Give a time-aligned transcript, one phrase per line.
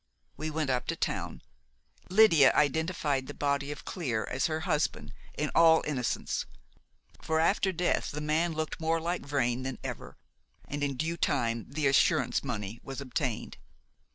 [0.35, 1.43] We went up to town:
[2.09, 6.47] Lydia identified the body of Clear as her husband in all innocence
[7.21, 10.17] for after death the man looked more like Vrain than ever;
[10.65, 13.57] and in due time the assurance money was obtained.